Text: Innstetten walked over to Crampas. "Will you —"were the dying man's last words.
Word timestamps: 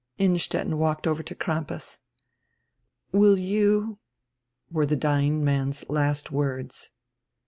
Innstetten 0.17 0.79
walked 0.79 1.05
over 1.05 1.21
to 1.21 1.35
Crampas. 1.35 1.99
"Will 3.11 3.37
you 3.37 3.99
—"were 4.71 4.87
the 4.87 4.95
dying 4.95 5.43
man's 5.43 5.87
last 5.91 6.31
words. 6.31 6.89